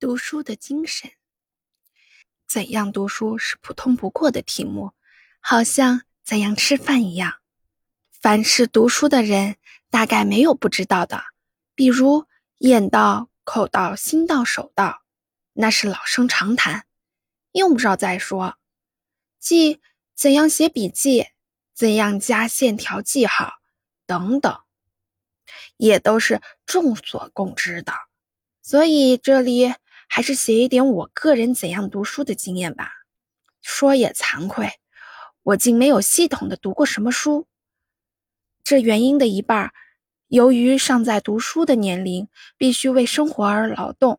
[0.00, 1.10] 读书的精神。
[2.46, 4.92] 怎样读书是普通不过的题目，
[5.40, 7.38] 好像怎样吃饭一样。
[8.12, 9.56] 凡是读书的人，
[9.90, 11.24] 大概没有不知道的。
[11.74, 12.26] 比如
[12.58, 15.02] 眼到、口到、心到、手到，
[15.54, 16.86] 那是老生常谈，
[17.52, 18.56] 用不着再说。
[19.40, 19.80] 即
[20.14, 21.26] 怎样写笔记，
[21.74, 23.54] 怎样加线条记号，
[24.06, 24.60] 等等，
[25.76, 27.92] 也都是众所共知的。
[28.62, 29.74] 所以这里
[30.08, 32.90] 还是写一点我个人怎样读书的经验吧。
[33.62, 34.72] 说也惭愧，
[35.42, 37.46] 我竟没有系统的读过什么书。
[38.64, 39.72] 这原因的一半，
[40.26, 44.16] 由于尚在读书的年龄，必须为生活而劳动；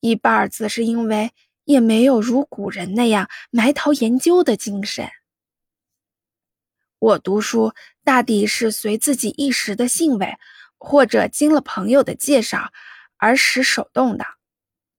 [0.00, 1.32] 一半则是因为
[1.64, 5.08] 也没有如古人那样埋头研究的精神。
[6.98, 10.36] 我读书大抵是随自己一时的兴味，
[10.78, 12.72] 或者经了朋友的介绍。
[13.16, 14.26] 而使手动的，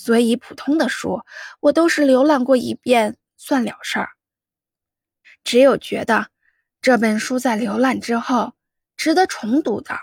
[0.00, 1.22] 所以普通的书
[1.58, 4.10] 我都是浏览过一遍算了事儿。
[5.42, 6.28] 只有觉得
[6.80, 8.54] 这本书在浏览之后
[8.96, 9.98] 值得重读的，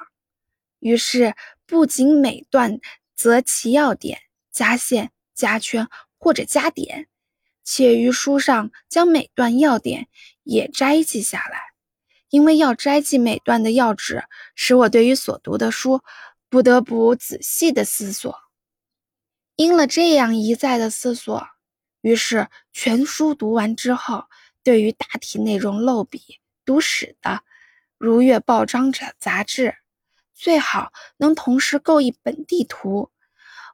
[0.80, 1.34] 于是
[1.66, 2.80] 不仅每段
[3.16, 4.20] 择其要点
[4.52, 5.88] 加线、加圈
[6.18, 7.08] 或者加点，
[7.64, 10.10] 且于书上将每段要点
[10.44, 11.62] 也摘记下来，
[12.30, 16.02] 因为要摘记每段的要旨，使我对于所读的书。
[16.48, 18.34] 不得不仔细的思索，
[19.56, 21.48] 因了这样一再的思索，
[22.02, 24.26] 于是全书读完之后，
[24.64, 27.42] 对于大体内容漏笔读史的，
[27.98, 29.76] 如阅报章者杂志，
[30.34, 33.12] 最好能同时构一本地图。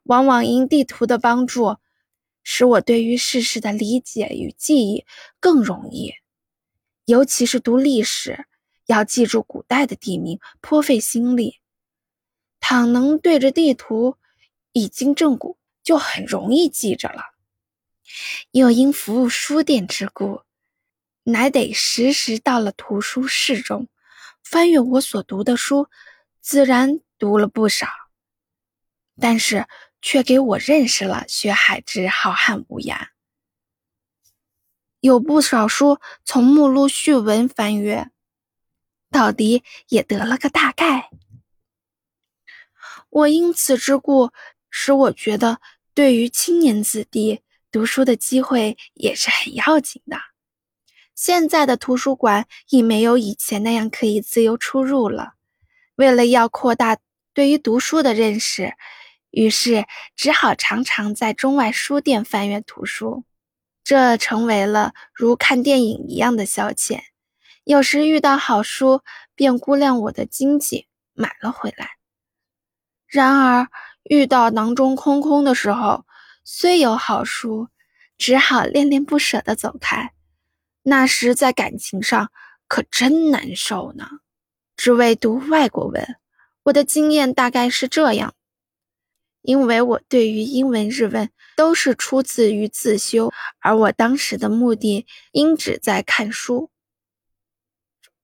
[0.03, 1.77] 往往因地图的帮助，
[2.43, 5.05] 使我对于世事的理解与记忆
[5.39, 6.13] 更容易。
[7.05, 8.45] 尤其是读历史，
[8.87, 11.59] 要记住古代的地名，颇费心力。
[12.59, 14.17] 倘能对着地图
[14.71, 15.57] 一经正古，
[15.91, 17.21] 就很容易记着了。
[18.51, 20.43] 又因服务书店之故，
[21.23, 23.89] 乃得时时到了图书室中，
[24.41, 25.89] 翻阅我所读的书，
[26.39, 27.89] 自然读了不少。
[29.19, 29.67] 但是
[30.01, 33.09] 却给我认识了学海之浩瀚无涯。
[35.01, 38.11] 有不少书从目录序文翻阅，
[39.09, 41.09] 到底也得了个大概。
[43.09, 44.31] 我因此之故，
[44.69, 45.59] 使我觉得
[45.93, 47.41] 对于青年子弟
[47.71, 50.17] 读书的机会也是很要紧的。
[51.13, 55.33] 现在的图书馆已没有以前那样可以自由出入了。
[55.95, 56.97] 为了要扩大
[57.33, 58.73] 对于读书的认识，
[59.29, 59.85] 于是
[60.15, 63.23] 只好常常在中外书店翻阅图书，
[63.83, 67.01] 这成为了如看电影一样的消遣。
[67.63, 69.01] 有时遇到好书，
[69.35, 71.91] 便估量我的经济，买了回来。
[73.05, 73.67] 然而，
[74.03, 76.05] 遇到囊中空空的时候，
[76.43, 77.69] 虽有好书，
[78.17, 80.13] 只好恋恋不舍地走开。
[80.83, 82.31] 那时在感情上
[82.67, 84.09] 可真难受呢。
[84.75, 86.17] 只为读外国文，
[86.63, 88.33] 我的经验大概是这样：
[89.43, 96.71] 因为我对于英文、日文都是出自于自修，而我当时的目的应只在看书，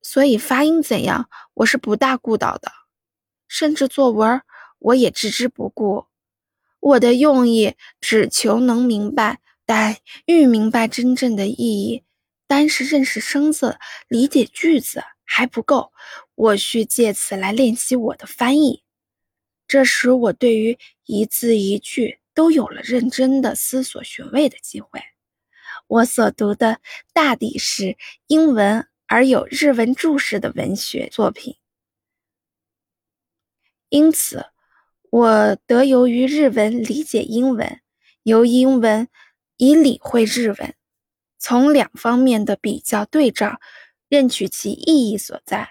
[0.01, 2.71] 所以发音怎样，我是不大顾到的，
[3.47, 4.41] 甚至作文。
[4.79, 6.05] 我也置之不顾，
[6.79, 12.03] 我的用意只求能明白，但欲明白真正的意义，
[12.47, 13.77] 单是认识生字、
[14.07, 15.91] 理解句子还不够，
[16.35, 18.83] 我需借此来练习我的翻译。
[19.67, 25.01] 这时，我对于一字一句都有了认真的思索寻味的机会。
[25.87, 26.79] 我所读的
[27.13, 31.57] 大抵是英文而有日文注释的文学作品，
[33.89, 34.45] 因此。
[35.17, 37.81] 我得由于日文理解英文，
[38.21, 39.07] 由英文
[39.57, 40.75] 以理会日文，
[41.39, 43.59] 从两方面的比较对照，
[44.09, 45.69] 认取其意义所在。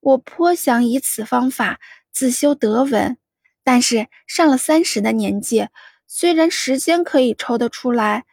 [0.00, 1.78] 我颇想以此方法
[2.10, 3.18] 自修德文，
[3.62, 5.68] 但是上了三十的年纪，
[6.06, 8.24] 虽然时间可以抽得出来，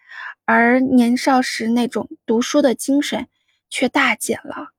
[0.45, 3.27] 而年少时那种读书的精神
[3.69, 4.69] 却大减了。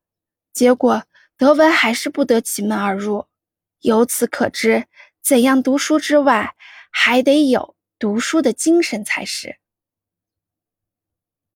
[0.54, 1.04] 结果
[1.36, 3.26] 德文还是不得其门而入。
[3.80, 4.86] 由此可知。
[5.28, 6.54] 怎样读书之外，
[6.90, 9.58] 还得有读书的精神才是。